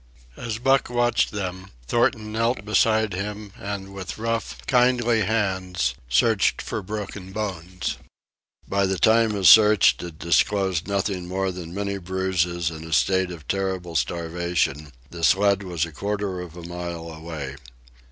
As 0.35 0.57
Buck 0.57 0.89
watched 0.89 1.29
them, 1.29 1.69
Thornton 1.87 2.31
knelt 2.31 2.65
beside 2.65 3.13
him 3.13 3.53
and 3.55 3.93
with 3.93 4.17
rough, 4.17 4.57
kindly 4.65 5.21
hands 5.21 5.93
searched 6.09 6.59
for 6.59 6.81
broken 6.81 7.31
bones. 7.31 7.99
By 8.67 8.87
the 8.87 8.97
time 8.97 9.33
his 9.35 9.47
search 9.47 9.95
had 9.99 10.17
disclosed 10.17 10.87
nothing 10.87 11.27
more 11.27 11.51
than 11.51 11.71
many 11.71 11.99
bruises 11.99 12.71
and 12.71 12.83
a 12.85 12.93
state 12.93 13.29
of 13.29 13.47
terrible 13.47 13.95
starvation, 13.95 14.91
the 15.11 15.23
sled 15.23 15.61
was 15.61 15.85
a 15.85 15.91
quarter 15.91 16.41
of 16.41 16.57
a 16.57 16.63
mile 16.63 17.07
away. 17.13 17.57